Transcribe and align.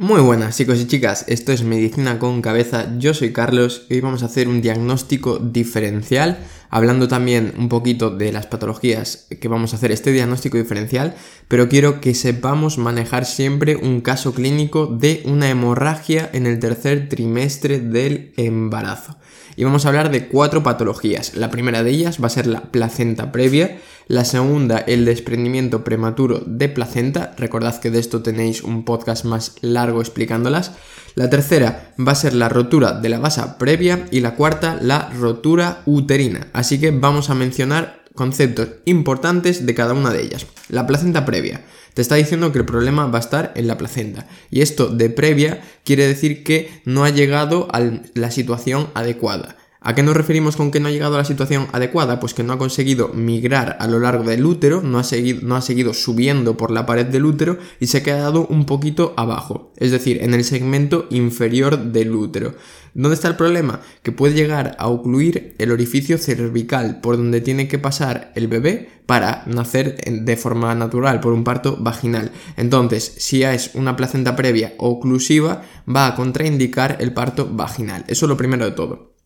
Muy 0.00 0.22
buenas 0.22 0.56
chicos 0.56 0.80
y 0.80 0.86
chicas, 0.86 1.26
esto 1.28 1.52
es 1.52 1.62
Medicina 1.62 2.18
con 2.18 2.40
Cabeza, 2.40 2.96
yo 2.96 3.12
soy 3.12 3.34
Carlos 3.34 3.84
y 3.90 3.96
hoy 3.96 4.00
vamos 4.00 4.22
a 4.22 4.26
hacer 4.26 4.48
un 4.48 4.62
diagnóstico 4.62 5.38
diferencial, 5.38 6.38
hablando 6.70 7.06
también 7.06 7.52
un 7.58 7.68
poquito 7.68 8.08
de 8.08 8.32
las 8.32 8.46
patologías 8.46 9.26
que 9.38 9.48
vamos 9.48 9.74
a 9.74 9.76
hacer 9.76 9.92
este 9.92 10.10
diagnóstico 10.10 10.56
diferencial, 10.56 11.16
pero 11.48 11.68
quiero 11.68 12.00
que 12.00 12.14
sepamos 12.14 12.78
manejar 12.78 13.26
siempre 13.26 13.76
un 13.76 14.00
caso 14.00 14.32
clínico 14.32 14.86
de 14.86 15.22
una 15.26 15.50
hemorragia 15.50 16.30
en 16.32 16.46
el 16.46 16.60
tercer 16.60 17.10
trimestre 17.10 17.78
del 17.78 18.32
embarazo. 18.38 19.18
Y 19.56 19.64
vamos 19.64 19.84
a 19.84 19.88
hablar 19.88 20.10
de 20.10 20.28
cuatro 20.28 20.62
patologías. 20.62 21.34
La 21.34 21.50
primera 21.50 21.82
de 21.82 21.90
ellas 21.90 22.22
va 22.22 22.26
a 22.26 22.30
ser 22.30 22.46
la 22.46 22.62
placenta 22.62 23.32
previa, 23.32 23.78
la 24.08 24.24
segunda 24.24 24.78
el 24.78 25.04
desprendimiento 25.04 25.84
prematuro 25.84 26.42
de 26.44 26.68
placenta, 26.68 27.34
recordad 27.36 27.80
que 27.80 27.90
de 27.90 28.00
esto 28.00 28.22
tenéis 28.22 28.62
un 28.62 28.84
podcast 28.84 29.24
más 29.24 29.54
largo 29.60 30.00
explicándolas. 30.00 30.72
La 31.14 31.30
tercera 31.30 31.92
va 31.98 32.12
a 32.12 32.16
ser 32.16 32.34
la 32.34 32.48
rotura 32.48 32.92
de 32.92 33.08
la 33.08 33.18
basa 33.18 33.58
previa 33.58 34.06
y 34.10 34.20
la 34.20 34.34
cuarta 34.34 34.78
la 34.80 35.10
rotura 35.10 35.82
uterina. 35.86 36.48
Así 36.52 36.80
que 36.80 36.90
vamos 36.90 37.30
a 37.30 37.34
mencionar 37.34 37.99
conceptos 38.14 38.68
importantes 38.84 39.66
de 39.66 39.74
cada 39.74 39.94
una 39.94 40.10
de 40.10 40.22
ellas. 40.22 40.46
La 40.68 40.86
placenta 40.86 41.24
previa. 41.24 41.62
Te 41.94 42.02
está 42.02 42.14
diciendo 42.14 42.52
que 42.52 42.58
el 42.58 42.64
problema 42.64 43.06
va 43.06 43.18
a 43.18 43.22
estar 43.22 43.52
en 43.56 43.66
la 43.66 43.76
placenta. 43.76 44.28
Y 44.50 44.60
esto 44.60 44.88
de 44.88 45.10
previa 45.10 45.62
quiere 45.84 46.06
decir 46.06 46.44
que 46.44 46.82
no 46.84 47.04
ha 47.04 47.10
llegado 47.10 47.68
a 47.72 47.80
la 48.14 48.30
situación 48.30 48.88
adecuada. 48.94 49.56
¿A 49.82 49.94
qué 49.94 50.02
nos 50.02 50.14
referimos 50.14 50.56
con 50.56 50.70
que 50.70 50.78
no 50.78 50.88
ha 50.88 50.90
llegado 50.90 51.14
a 51.14 51.18
la 51.18 51.24
situación 51.24 51.68
adecuada? 51.72 52.20
Pues 52.20 52.34
que 52.34 52.42
no 52.42 52.52
ha 52.52 52.58
conseguido 52.58 53.08
migrar 53.14 53.78
a 53.80 53.86
lo 53.86 53.98
largo 53.98 54.24
del 54.24 54.44
útero, 54.44 54.82
no 54.82 54.98
ha, 54.98 55.04
seguido, 55.04 55.40
no 55.42 55.56
ha 55.56 55.62
seguido 55.62 55.94
subiendo 55.94 56.58
por 56.58 56.70
la 56.70 56.84
pared 56.84 57.06
del 57.06 57.24
útero 57.24 57.56
y 57.80 57.86
se 57.86 57.98
ha 57.98 58.02
quedado 58.02 58.46
un 58.46 58.66
poquito 58.66 59.14
abajo, 59.16 59.72
es 59.78 59.90
decir, 59.90 60.22
en 60.22 60.34
el 60.34 60.44
segmento 60.44 61.06
inferior 61.08 61.78
del 61.78 62.14
útero. 62.14 62.56
¿Dónde 62.92 63.14
está 63.14 63.28
el 63.28 63.36
problema? 63.36 63.80
Que 64.02 64.12
puede 64.12 64.34
llegar 64.34 64.76
a 64.78 64.88
ocluir 64.88 65.54
el 65.56 65.72
orificio 65.72 66.18
cervical 66.18 67.00
por 67.00 67.16
donde 67.16 67.40
tiene 67.40 67.66
que 67.66 67.78
pasar 67.78 68.32
el 68.34 68.48
bebé 68.48 68.90
para 69.06 69.44
nacer 69.46 69.96
de 70.04 70.36
forma 70.36 70.74
natural 70.74 71.20
por 71.20 71.32
un 71.32 71.42
parto 71.42 71.78
vaginal. 71.80 72.32
Entonces, 72.58 73.14
si 73.16 73.44
es 73.44 73.70
una 73.72 73.96
placenta 73.96 74.36
previa 74.36 74.74
oclusiva, 74.76 75.62
va 75.88 76.06
a 76.06 76.14
contraindicar 76.16 76.98
el 77.00 77.14
parto 77.14 77.48
vaginal. 77.50 78.04
Eso 78.08 78.26
es 78.26 78.28
lo 78.28 78.36
primero 78.36 78.66
de 78.66 78.72
todo. 78.72 79.19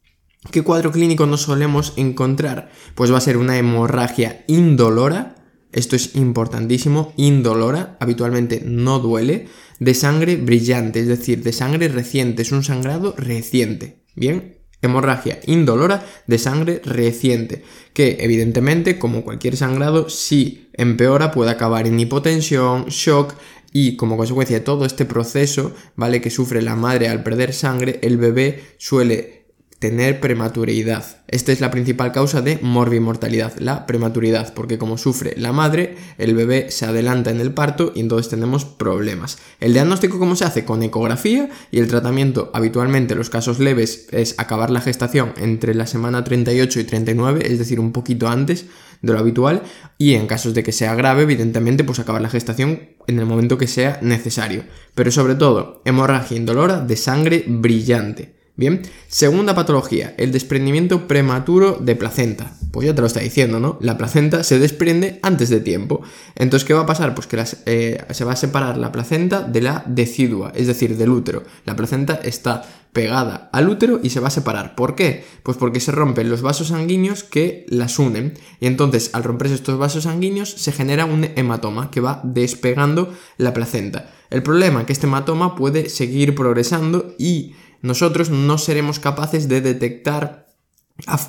¿Qué 0.51 0.63
cuadro 0.63 0.93
clínico 0.93 1.27
nos 1.27 1.43
solemos 1.43 1.95
encontrar? 1.97 2.71
Pues 2.95 3.13
va 3.13 3.19
a 3.19 3.23
ser 3.23 3.37
una 3.37 3.59
hemorragia 3.59 4.45
indolora, 4.47 5.35
esto 5.73 5.97
es 5.97 6.15
importantísimo, 6.15 7.13
indolora, 7.17 7.97
habitualmente 7.99 8.63
no 8.65 9.01
duele, 9.01 9.49
de 9.81 9.95
sangre 9.95 10.37
brillante, 10.37 11.01
es 11.01 11.09
decir, 11.09 11.43
de 11.43 11.53
sangre 11.53 11.89
reciente, 11.89 12.43
es 12.43 12.53
un 12.53 12.63
sangrado 12.63 13.15
reciente. 13.17 14.05
Bien, 14.15 14.59
hemorragia 14.81 15.41
indolora 15.47 16.07
de 16.27 16.39
sangre 16.39 16.81
reciente, 16.85 17.65
que 17.93 18.19
evidentemente, 18.21 18.99
como 18.99 19.25
cualquier 19.25 19.57
sangrado, 19.57 20.09
si 20.09 20.69
empeora 20.75 21.33
puede 21.33 21.51
acabar 21.51 21.87
en 21.89 21.99
hipotensión, 21.99 22.87
shock 22.87 23.35
y 23.73 23.97
como 23.97 24.17
consecuencia 24.17 24.59
de 24.59 24.65
todo 24.65 24.85
este 24.85 25.05
proceso, 25.05 25.75
¿vale? 25.97 26.21
Que 26.21 26.31
sufre 26.31 26.63
la 26.63 26.77
madre 26.77 27.09
al 27.09 27.25
perder 27.25 27.53
sangre, 27.53 27.99
el 28.03 28.19
bebé 28.19 28.63
suele 28.79 29.44
tener 29.79 30.21
prematuridad. 30.21 31.05
Esta 31.29 31.53
es 31.53 31.61
la 31.61 31.71
principal 31.71 32.13
causa 32.13 32.41
de 32.41 32.59
morbimortalidad, 32.63 33.59
la 33.59 33.87
prematuridad, 33.87 34.55
porque 34.55 34.79
como 34.79 34.99
sufre 34.99 35.35
la 35.37 35.53
madre, 35.53 35.97
el 36.17 36.35
bebé 36.35 36.71
se 36.71 36.87
adelanta 36.87 37.31
en 37.31 37.41
el 37.41 37.53
parto 37.53 37.93
y 37.95 38.01
entonces 38.01 38.31
tenemos 38.31 38.65
problemas. 38.65 39.39
El 39.61 39.73
diagnóstico 39.73 40.19
cómo 40.19 40.37
se 40.37 40.45
hace 40.45 40.65
con 40.65 40.83
ecografía 40.83 41.51
y 41.71 41.81
el 41.81 41.89
tratamiento 41.89 42.51
habitualmente 42.55 43.13
en 43.13 43.19
los 43.19 43.31
casos 43.31 43.59
leves 43.59 44.07
es 44.11 44.35
acabar 44.39 44.71
la 44.71 44.81
gestación 44.81 45.35
entre 45.37 45.75
la 45.75 45.87
semana 45.87 46.25
38 46.25 46.81
y 46.81 46.85
39, 46.85 47.53
es 47.53 47.59
decir, 47.59 47.81
un 47.81 47.93
poquito 47.93 48.29
antes 48.29 48.67
de 49.03 49.13
lo 49.13 49.19
habitual 49.19 49.63
y 49.99 50.15
en 50.15 50.27
casos 50.27 50.55
de 50.55 50.63
que 50.63 50.73
sea 50.73 50.95
grave, 50.95 51.23
evidentemente, 51.23 51.85
pues 51.85 51.99
acabar 51.99 52.23
la 52.23 52.31
gestación 52.31 52.81
en 53.07 53.19
el 53.19 53.27
momento 53.27 53.59
que 53.59 53.67
sea 53.67 53.99
necesario. 54.03 54.65
Pero 54.95 55.11
sobre 55.11 55.35
todo, 55.35 55.83
hemorragia 55.85 56.37
indolora 56.37 56.81
de 56.81 56.97
sangre 56.97 57.45
brillante. 57.47 58.44
Bien, 58.57 58.83
segunda 59.09 59.57
patología, 59.57 60.15
el 60.17 60.31
desprendimiento 60.31 61.09
prematuro 61.09 61.79
de 61.81 61.97
placenta. 61.97 62.53
Pues 62.71 62.87
ya 62.87 62.95
te 62.95 63.01
lo 63.01 63.09
está 63.09 63.19
diciendo, 63.19 63.59
¿no? 63.59 63.79
La 63.81 63.99
placenta 63.99 64.45
se 64.45 64.61
desprende 64.61 65.19
antes 65.23 65.49
de 65.49 65.59
tiempo. 65.59 66.03
Entonces, 66.37 66.65
¿qué 66.65 66.73
va 66.73 66.83
a 66.83 66.87
pasar? 66.87 67.17
Pues 67.17 67.27
que 67.27 67.43
eh, 67.67 68.05
se 68.11 68.25
va 68.25 68.33
a 68.33 68.37
separar 68.37 68.77
la 68.77 68.93
placenta 68.93 69.41
de 69.43 69.61
la 69.61 69.83
decidua, 69.89 70.53
es 70.55 70.69
decir, 70.69 70.97
del 70.97 71.11
útero. 71.11 71.43
La 71.65 71.75
placenta 71.75 72.15
está 72.15 72.63
pegada 72.93 73.51
al 73.53 73.69
útero 73.69 73.99
y 74.01 74.11
se 74.11 74.21
va 74.21 74.29
a 74.29 74.31
separar. 74.31 74.77
¿Por 74.77 74.95
qué? 74.95 75.25
Pues 75.43 75.57
porque 75.57 75.81
se 75.81 75.91
rompen 75.91 76.31
los 76.31 76.43
vasos 76.43 76.69
sanguíneos 76.69 77.25
que 77.25 77.67
las 77.69 77.99
unen. 77.99 78.35
Y 78.61 78.69
entonces, 78.69 79.11
al 79.15 79.25
romperse 79.25 79.55
estos 79.55 79.79
vasos 79.79 80.05
sanguíneos, 80.05 80.51
se 80.51 80.71
genera 80.71 81.07
un 81.07 81.29
hematoma 81.35 81.91
que 81.91 82.01
va 82.01 82.21
despegando 82.23 83.13
la 83.37 83.53
placenta. 83.53 84.13
El 84.31 84.45
problema 84.45 84.81
es 84.81 84.87
que 84.87 84.93
este 84.93 85.09
hematoma 85.09 85.57
puede 85.57 85.89
seguir 85.89 86.37
progresando 86.37 87.15
y 87.19 87.55
nosotros 87.85 88.31
no 88.31 88.57
seremos 88.57 88.99
capaces 88.99 89.47
de 89.47 89.61
detectar 89.61 90.45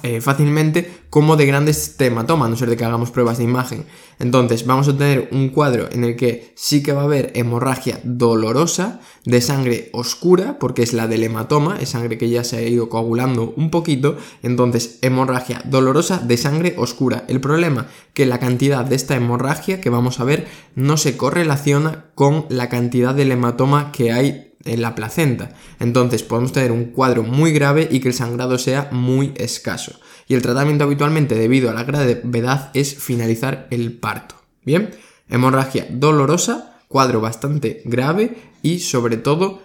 eh, 0.04 0.22
fácilmente 0.22 0.90
cómo 1.10 1.36
de 1.36 1.48
grande 1.48 1.72
es 1.72 1.88
este 1.88 2.06
a 2.06 2.12
no 2.12 2.56
ser 2.56 2.70
de 2.70 2.78
que 2.78 2.86
hagamos 2.86 3.12
pruebas 3.12 3.40
de 3.40 3.44
imagen. 3.44 3.86
Entonces 4.20 4.66
vamos 4.66 4.88
a 4.88 4.96
tener 4.96 5.28
un 5.34 5.50
cuadro 5.50 5.90
en 5.92 6.06
el 6.06 6.16
que 6.16 6.54
sí 6.56 6.82
que 6.82 6.94
va 6.94 7.02
a 7.02 7.06
haber 7.06 7.32
hemorragia 7.36 8.00
dolorosa 8.04 9.02
de 9.26 9.42
sangre 9.42 9.90
oscura, 9.92 10.58
porque 10.58 10.84
es 10.84 10.94
la 10.94 11.08
del 11.08 11.24
hematoma, 11.24 11.78
es 11.82 11.90
sangre 11.90 12.18
que 12.18 12.30
ya 12.30 12.46
se 12.46 12.58
ha 12.58 12.62
ido 12.62 12.88
coagulando 12.88 13.54
un 13.58 13.70
poquito, 13.70 14.18
entonces 14.44 15.00
hemorragia 15.02 15.62
dolorosa 15.66 16.20
de 16.20 16.38
sangre 16.38 16.76
oscura. 16.78 17.26
El 17.28 17.42
problema 17.42 17.88
que 18.14 18.26
la 18.26 18.40
cantidad 18.40 18.86
de 18.86 18.96
esta 18.96 19.16
hemorragia 19.16 19.82
que 19.82 19.90
vamos 19.90 20.22
a 20.22 20.24
ver 20.24 20.48
no 20.76 20.96
se 20.96 21.18
correlaciona 21.18 22.12
con 22.16 22.46
la 22.48 22.70
cantidad 22.70 23.14
del 23.14 23.32
hematoma 23.32 23.92
que 23.92 24.14
hay 24.14 24.55
en 24.66 24.82
la 24.82 24.96
placenta. 24.96 25.56
Entonces 25.80 26.24
podemos 26.24 26.52
tener 26.52 26.72
un 26.72 26.86
cuadro 26.86 27.24
muy 27.24 27.52
grave 27.52 27.88
y 27.90 28.00
que 28.00 28.10
el 28.10 28.14
sangrado 28.14 28.58
sea 28.58 28.90
muy 28.92 29.34
escaso. 29.38 30.00
Y 30.28 30.34
el 30.34 30.42
tratamiento 30.42 30.84
habitualmente 30.84 31.36
debido 31.36 31.70
a 31.70 31.74
la 31.74 31.84
gravedad 31.84 32.72
es 32.74 32.96
finalizar 32.96 33.68
el 33.72 33.94
parto. 33.94 34.36
Bien, 34.64 34.92
hemorragia 35.30 35.88
dolorosa, 35.90 36.80
cuadro 36.88 37.22
bastante 37.22 37.82
grave 37.86 38.38
y 38.62 38.80
sobre 38.80 39.18
todo 39.18 39.62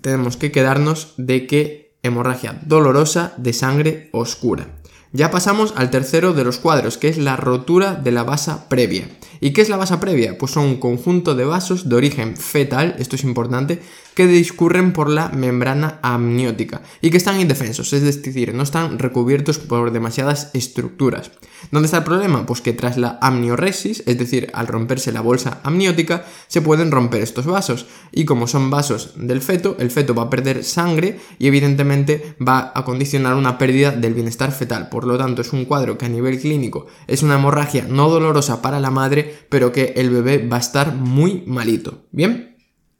tenemos 0.00 0.36
que 0.36 0.52
quedarnos 0.52 1.14
de 1.16 1.46
que 1.46 1.96
hemorragia 2.02 2.60
dolorosa 2.64 3.34
de 3.36 3.52
sangre 3.52 4.08
oscura. 4.12 4.68
Ya 5.12 5.30
pasamos 5.30 5.72
al 5.76 5.90
tercero 5.90 6.34
de 6.34 6.44
los 6.44 6.58
cuadros, 6.58 6.98
que 6.98 7.08
es 7.08 7.16
la 7.16 7.36
rotura 7.36 7.94
de 7.94 8.10
la 8.10 8.22
basa 8.22 8.68
previa. 8.68 9.08
¿Y 9.40 9.52
qué 9.52 9.62
es 9.62 9.68
la 9.68 9.76
basa 9.76 9.98
previa? 10.00 10.36
Pues 10.36 10.52
son 10.52 10.64
un 10.64 10.76
conjunto 10.76 11.34
de 11.34 11.44
vasos 11.44 11.88
de 11.88 11.96
origen 11.96 12.36
fetal, 12.36 12.96
esto 12.98 13.16
es 13.16 13.24
importante, 13.24 13.80
que 14.16 14.26
discurren 14.26 14.94
por 14.94 15.10
la 15.10 15.28
membrana 15.28 16.00
amniótica 16.02 16.80
y 17.02 17.10
que 17.10 17.18
están 17.18 17.38
indefensos, 17.38 17.92
es 17.92 18.02
decir, 18.02 18.54
no 18.54 18.62
están 18.62 18.98
recubiertos 18.98 19.58
por 19.58 19.92
demasiadas 19.92 20.50
estructuras. 20.54 21.30
¿Dónde 21.70 21.84
está 21.84 21.98
el 21.98 22.04
problema? 22.04 22.46
Pues 22.46 22.62
que 22.62 22.72
tras 22.72 22.96
la 22.96 23.18
amnioresis, 23.20 24.02
es 24.06 24.18
decir, 24.18 24.50
al 24.54 24.68
romperse 24.68 25.12
la 25.12 25.20
bolsa 25.20 25.60
amniótica, 25.64 26.24
se 26.48 26.62
pueden 26.62 26.90
romper 26.90 27.20
estos 27.20 27.44
vasos 27.44 27.86
y 28.10 28.24
como 28.24 28.46
son 28.46 28.70
vasos 28.70 29.12
del 29.16 29.42
feto, 29.42 29.76
el 29.78 29.90
feto 29.90 30.14
va 30.14 30.24
a 30.24 30.30
perder 30.30 30.64
sangre 30.64 31.20
y 31.38 31.48
evidentemente 31.48 32.36
va 32.46 32.72
a 32.74 32.84
condicionar 32.84 33.34
una 33.34 33.58
pérdida 33.58 33.90
del 33.90 34.14
bienestar 34.14 34.50
fetal. 34.50 34.88
Por 34.88 35.04
lo 35.06 35.18
tanto, 35.18 35.42
es 35.42 35.52
un 35.52 35.66
cuadro 35.66 35.98
que 35.98 36.06
a 36.06 36.08
nivel 36.08 36.40
clínico 36.40 36.86
es 37.06 37.22
una 37.22 37.34
hemorragia 37.34 37.84
no 37.86 38.08
dolorosa 38.08 38.62
para 38.62 38.80
la 38.80 38.90
madre, 38.90 39.44
pero 39.50 39.72
que 39.72 39.92
el 39.96 40.08
bebé 40.08 40.46
va 40.48 40.56
a 40.56 40.60
estar 40.60 40.94
muy 40.94 41.44
malito. 41.46 42.06
¿Bien? 42.12 42.55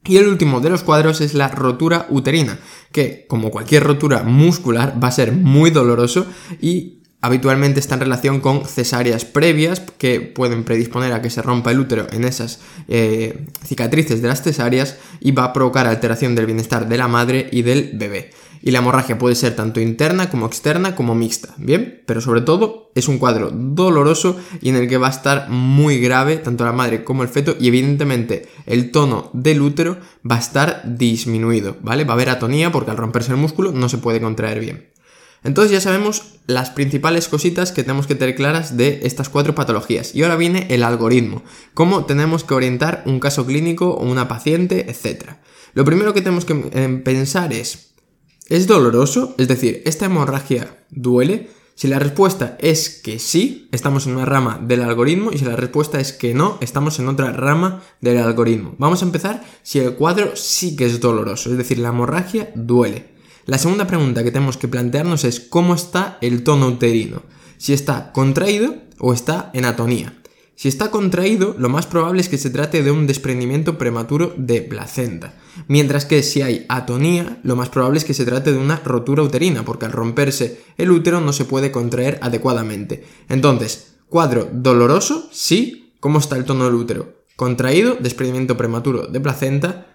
Y 0.09 0.17
el 0.19 0.29
último 0.29 0.61
de 0.61 0.71
los 0.71 0.83
cuadros 0.83 1.21
es 1.21 1.35
la 1.35 1.49
rotura 1.49 2.07
uterina, 2.11 2.59
que 2.93 3.27
como 3.29 3.51
cualquier 3.51 3.85
rotura 3.85 4.23
muscular 4.23 5.03
va 5.03 5.09
a 5.09 5.13
ser 5.13 5.33
muy 5.33 5.71
doloroso 5.71 6.27
y 6.61 7.03
habitualmente 7.21 7.81
está 7.81 7.95
en 7.95 8.03
relación 8.03 8.41
con 8.41 8.65
cesáreas 8.65 9.25
previas 9.25 9.83
que 9.99 10.21
pueden 10.21 10.65
predisponer 10.65 11.13
a 11.13 11.23
que 11.23 11.31
se 11.31 11.43
rompa 11.43 11.73
el 11.73 11.81
útero 11.81 12.07
en 12.13 12.25
esas 12.25 12.61
eh, 12.89 13.47
cicatrices 13.65 14.23
de 14.23 14.29
las 14.29 14.43
cesáreas 14.43 14.97
y 15.21 15.33
va 15.33 15.45
a 15.45 15.53
provocar 15.53 15.87
alteración 15.87 16.35
del 16.35 16.47
bienestar 16.47 16.89
de 16.89 16.99
la 16.99 17.09
madre 17.09 17.49
y 17.51 17.63
del 17.63 17.93
bebé. 17.95 18.31
Y 18.63 18.71
la 18.71 18.79
hemorragia 18.79 19.19
puede 19.19 19.35
ser 19.35 19.57
tanto 19.57 19.81
interna 19.81 20.31
como 20.31 20.47
externa 20.47 20.95
como 20.95 21.15
mixta, 21.15 21.55
¿bien? 21.57 22.03
Pero 22.07 22.21
sobre 22.21 22.41
todo 22.41 22.91
es 22.95 23.09
un 23.09 23.19
cuadro 23.19 23.51
doloroso 23.53 24.37
y 24.61 24.71
en 24.71 24.77
el 24.77 24.89
que 24.89 24.97
va 24.97 25.09
a 25.09 25.11
estar 25.11 25.49
muy 25.49 26.01
grave 26.01 26.37
tanto 26.37 26.65
la 26.65 26.73
madre 26.73 27.05
como 27.05 27.23
el 27.23 27.29
feto 27.29 27.57
y 27.59 27.69
evidentemente 27.69 28.49
el 28.67 28.91
tono 28.91 29.31
del 29.33 29.61
útero 29.61 29.99
va 30.29 30.37
a 30.37 30.41
estar 30.41 30.83
disminuido, 30.85 31.77
¿vale? 31.83 32.05
Va 32.05 32.13
a 32.13 32.15
haber 32.15 32.31
atonía 32.31 32.73
porque 32.73 32.91
al 32.91 32.97
romperse 32.97 33.33
el 33.33 33.39
músculo 33.39 33.73
no 33.73 33.89
se 33.89 33.99
puede 33.99 34.21
contraer 34.21 34.61
bien. 34.61 34.97
Entonces 35.47 35.71
ya 35.71 35.81
sabemos 35.81 36.35
las 36.49 36.71
principales 36.71 37.29
cositas 37.29 37.71
que 37.71 37.83
tenemos 37.83 38.09
que 38.09 38.17
tener 38.17 38.35
claras 38.35 38.77
de 38.77 39.01
estas 39.05 39.29
cuatro 39.29 39.55
patologías. 39.55 40.13
Y 40.13 40.25
ahora 40.25 40.35
viene 40.35 40.67
el 40.71 40.83
algoritmo, 40.83 41.45
cómo 41.73 42.05
tenemos 42.05 42.43
que 42.43 42.55
orientar 42.55 43.05
un 43.07 43.21
caso 43.21 43.47
clínico 43.47 43.91
o 43.91 44.05
una 44.05 44.27
paciente, 44.27 44.91
etc. 44.91 45.35
Lo 45.75 45.85
primero 45.85 46.13
que 46.15 46.21
tenemos 46.21 46.45
que 46.45 46.69
em, 46.73 47.03
pensar 47.03 47.53
es, 47.53 47.95
¿es 48.49 48.67
doloroso? 48.67 49.35
Es 49.39 49.49
decir, 49.49 49.83
¿esta 49.85 50.07
hemorragia 50.07 50.79
duele? 50.91 51.51
Si 51.75 51.89
la 51.89 51.99
respuesta 51.99 52.57
es 52.59 52.89
que 52.89 53.19
sí, 53.19 53.69
estamos 53.71 54.07
en 54.07 54.15
una 54.17 54.25
rama 54.25 54.59
del 54.63 54.83
algoritmo 54.83 55.31
y 55.31 55.37
si 55.37 55.45
la 55.45 55.57
respuesta 55.57 56.01
es 56.01 56.15
que 56.15 56.33
no, 56.33 56.57
estamos 56.63 56.99
en 56.99 57.09
otra 57.09 57.33
rama 57.33 57.83
del 58.01 58.17
algoritmo. 58.17 58.75
Vamos 58.79 59.03
a 59.03 59.05
empezar 59.05 59.45
si 59.63 59.81
el 59.81 59.95
cuadro 59.95 60.37
sí 60.37 60.75
que 60.75 60.87
es 60.87 61.01
doloroso, 61.01 61.51
es 61.51 61.59
decir, 61.59 61.79
la 61.79 61.91
hemorragia 61.91 62.51
duele. 62.55 63.15
La 63.45 63.59
segunda 63.59 63.87
pregunta 63.87 64.25
que 64.25 64.33
tenemos 64.33 64.57
que 64.57 64.69
plantearnos 64.69 65.25
es 65.25 65.39
cómo 65.39 65.75
está 65.75 66.17
el 66.23 66.45
tono 66.45 66.67
uterino, 66.69 67.23
si 67.59 67.75
está 67.75 68.11
contraído 68.11 68.77
o 68.99 69.13
está 69.13 69.51
en 69.53 69.67
atonía. 69.67 70.17
Si 70.57 70.69
está 70.69 70.91
contraído, 70.91 71.55
lo 71.59 71.69
más 71.69 71.87
probable 71.87 72.23
es 72.23 72.31
que 72.31 72.39
se 72.39 72.49
trate 72.49 72.83
de 72.83 72.91
un 72.91 73.07
desprendimiento 73.07 73.77
prematuro 73.77 74.33
de 74.39 74.63
placenta. 74.63 75.35
Mientras 75.69 76.07
que 76.07 76.23
si 76.23 76.41
hay 76.41 76.65
atonía, 76.71 77.41
lo 77.43 77.57
más 77.57 77.69
probable 77.69 77.99
es 77.99 78.07
que 78.07 78.15
se 78.15 78.25
trate 78.25 78.53
de 78.53 78.59
una 78.59 78.81
rotura 78.83 79.23
uterina, 79.23 79.67
porque 79.67 79.85
al 79.85 79.93
romperse 79.93 80.63
el 80.79 80.91
útero 80.91 81.21
no 81.21 81.35
se 81.35 81.45
puede 81.45 81.71
contraer 81.71 82.19
adecuadamente. 82.23 83.05
Entonces, 83.29 83.99
cuadro 84.09 84.49
doloroso, 84.51 85.29
sí. 85.31 85.93
¿Cómo 86.01 86.19
está 86.19 86.37
el 86.37 86.45
tono 86.45 86.65
del 86.65 86.75
útero? 86.75 87.25
Contraído, 87.37 87.97
desprendimiento 88.01 88.57
prematuro 88.57 89.07
de 89.07 89.21
placenta. 89.21 89.89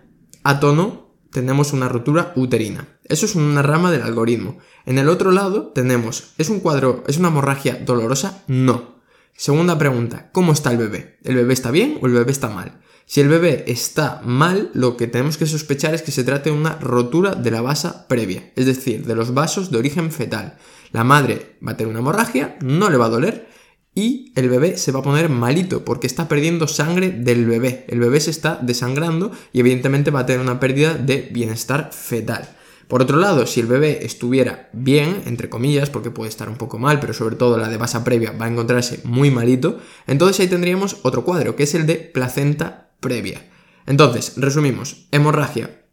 Atono, 0.43 1.15
tenemos 1.31 1.73
una 1.73 1.89
rotura 1.89 2.33
uterina. 2.35 2.99
Eso 3.05 3.25
es 3.25 3.33
una 3.33 3.63
rama 3.63 3.91
del 3.91 4.03
algoritmo. 4.03 4.59
En 4.85 4.99
el 4.99 5.09
otro 5.09 5.31
lado 5.31 5.71
tenemos, 5.73 6.33
¿es 6.37 6.49
un 6.49 6.59
cuadro, 6.59 7.03
es 7.07 7.17
una 7.17 7.29
hemorragia 7.29 7.81
dolorosa? 7.83 8.43
No. 8.47 9.00
Segunda 9.41 9.75
pregunta, 9.79 10.29
¿cómo 10.33 10.53
está 10.53 10.71
el 10.71 10.77
bebé? 10.77 11.17
¿El 11.23 11.33
bebé 11.33 11.53
está 11.53 11.71
bien 11.71 11.97
o 11.99 12.05
el 12.05 12.13
bebé 12.13 12.31
está 12.31 12.47
mal? 12.47 12.79
Si 13.07 13.21
el 13.21 13.27
bebé 13.27 13.63
está 13.65 14.21
mal, 14.23 14.69
lo 14.75 14.97
que 14.97 15.07
tenemos 15.07 15.39
que 15.39 15.47
sospechar 15.47 15.95
es 15.95 16.03
que 16.03 16.11
se 16.11 16.23
trate 16.23 16.51
de 16.51 16.55
una 16.55 16.75
rotura 16.75 17.33
de 17.33 17.49
la 17.49 17.63
basa 17.63 18.07
previa, 18.07 18.51
es 18.55 18.67
decir, 18.67 19.03
de 19.03 19.15
los 19.15 19.33
vasos 19.33 19.71
de 19.71 19.79
origen 19.79 20.11
fetal. 20.11 20.59
La 20.91 21.03
madre 21.03 21.57
va 21.67 21.71
a 21.71 21.75
tener 21.75 21.89
una 21.89 22.01
hemorragia, 22.01 22.55
no 22.61 22.91
le 22.91 22.97
va 22.97 23.07
a 23.07 23.09
doler 23.09 23.47
y 23.95 24.31
el 24.35 24.47
bebé 24.47 24.77
se 24.77 24.91
va 24.91 24.99
a 24.99 25.03
poner 25.03 25.27
malito 25.29 25.83
porque 25.85 26.05
está 26.05 26.27
perdiendo 26.27 26.67
sangre 26.67 27.09
del 27.09 27.47
bebé. 27.47 27.85
El 27.87 27.99
bebé 27.99 28.19
se 28.19 28.29
está 28.29 28.59
desangrando 28.61 29.31
y 29.53 29.61
evidentemente 29.61 30.11
va 30.11 30.19
a 30.19 30.25
tener 30.27 30.41
una 30.43 30.59
pérdida 30.59 30.93
de 30.93 31.29
bienestar 31.31 31.89
fetal. 31.91 32.47
Por 32.91 33.01
otro 33.01 33.19
lado, 33.19 33.47
si 33.47 33.61
el 33.61 33.67
bebé 33.67 34.05
estuviera 34.05 34.69
bien, 34.73 35.23
entre 35.25 35.49
comillas, 35.49 35.89
porque 35.89 36.11
puede 36.11 36.27
estar 36.27 36.49
un 36.49 36.57
poco 36.57 36.77
mal, 36.77 36.99
pero 36.99 37.13
sobre 37.13 37.37
todo 37.37 37.57
la 37.57 37.69
de 37.69 37.77
basa 37.77 38.03
previa 38.03 38.33
va 38.33 38.47
a 38.47 38.49
encontrarse 38.49 38.99
muy 39.05 39.31
malito, 39.31 39.79
entonces 40.07 40.41
ahí 40.41 40.47
tendríamos 40.49 40.97
otro 41.03 41.23
cuadro, 41.23 41.55
que 41.55 41.63
es 41.63 41.73
el 41.73 41.87
de 41.87 41.95
placenta 41.95 42.91
previa. 42.99 43.49
Entonces, 43.85 44.33
resumimos, 44.35 45.07
hemorragia. 45.11 45.85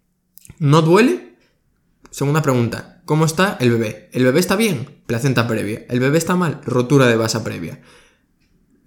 ¿No 0.58 0.82
duele? 0.82 1.36
Segunda 2.10 2.42
pregunta, 2.42 3.00
¿cómo 3.04 3.26
está 3.26 3.56
el 3.60 3.70
bebé? 3.70 4.10
¿El 4.12 4.24
bebé 4.24 4.40
está 4.40 4.56
bien? 4.56 5.02
Placenta 5.06 5.46
previa. 5.46 5.86
¿El 5.88 6.00
bebé 6.00 6.18
está 6.18 6.34
mal? 6.34 6.60
Rotura 6.64 7.06
de 7.06 7.14
basa 7.14 7.44
previa. 7.44 7.80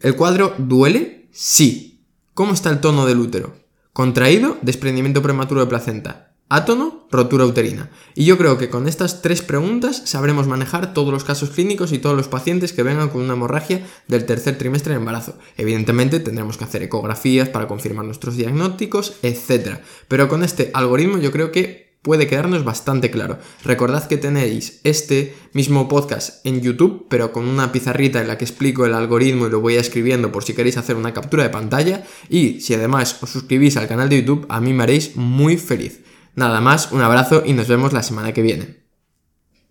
¿El 0.01 0.17
cuadro 0.17 0.53
duele? 0.57 1.29
Sí. 1.31 2.03
¿Cómo 2.33 2.51
está 2.51 2.71
el 2.71 2.81
tono 2.81 3.05
del 3.05 3.19
útero? 3.19 3.55
Contraído, 3.93 4.57
desprendimiento 4.61 5.21
prematuro 5.21 5.61
de 5.61 5.67
placenta. 5.67 6.33
Átono, 6.49 7.00
rotura 7.11 7.45
uterina. 7.45 7.89
Y 8.15 8.25
yo 8.25 8.37
creo 8.37 8.57
que 8.57 8.69
con 8.69 8.87
estas 8.87 9.21
tres 9.21 9.41
preguntas 9.41 10.01
sabremos 10.05 10.47
manejar 10.47 10.93
todos 10.93 11.11
los 11.11 11.23
casos 11.23 11.49
clínicos 11.49 11.91
y 11.91 11.99
todos 11.99 12.15
los 12.15 12.27
pacientes 12.27 12.73
que 12.73 12.83
vengan 12.83 13.09
con 13.09 13.21
una 13.21 13.33
hemorragia 13.33 13.85
del 14.07 14.25
tercer 14.25 14.57
trimestre 14.57 14.93
de 14.93 14.99
embarazo. 14.99 15.37
Evidentemente 15.57 16.19
tendremos 16.19 16.57
que 16.57 16.63
hacer 16.63 16.83
ecografías 16.83 17.49
para 17.49 17.67
confirmar 17.67 18.05
nuestros 18.05 18.37
diagnósticos, 18.37 19.13
etc. 19.21 19.79
Pero 20.07 20.27
con 20.27 20.43
este 20.43 20.71
algoritmo 20.73 21.17
yo 21.17 21.31
creo 21.31 21.51
que 21.51 21.91
puede 22.01 22.27
quedarnos 22.27 22.63
bastante 22.63 23.11
claro. 23.11 23.37
Recordad 23.63 24.07
que 24.07 24.17
tenéis 24.17 24.79
este 24.83 25.35
mismo 25.53 25.87
podcast 25.87 26.45
en 26.45 26.61
YouTube, 26.61 27.05
pero 27.09 27.31
con 27.31 27.47
una 27.47 27.71
pizarrita 27.71 28.21
en 28.21 28.27
la 28.27 28.37
que 28.37 28.45
explico 28.45 28.85
el 28.85 28.93
algoritmo 28.93 29.47
y 29.47 29.51
lo 29.51 29.59
voy 29.59 29.75
escribiendo 29.75 30.31
por 30.31 30.43
si 30.43 30.53
queréis 30.53 30.77
hacer 30.77 30.95
una 30.95 31.13
captura 31.13 31.43
de 31.43 31.49
pantalla. 31.49 32.03
Y 32.29 32.61
si 32.61 32.73
además 32.73 33.17
os 33.21 33.29
suscribís 33.29 33.77
al 33.77 33.87
canal 33.87 34.09
de 34.09 34.21
YouTube, 34.21 34.45
a 34.49 34.59
mí 34.59 34.73
me 34.73 34.83
haréis 34.83 35.15
muy 35.15 35.57
feliz. 35.57 36.01
Nada 36.35 36.61
más, 36.61 36.91
un 36.91 37.01
abrazo 37.01 37.43
y 37.45 37.53
nos 37.53 37.67
vemos 37.67 37.93
la 37.93 38.03
semana 38.03 38.33
que 38.33 38.41
viene. 38.41 38.80